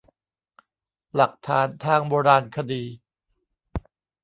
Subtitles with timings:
[1.15, 2.83] หลักฐานทางโบราณคดี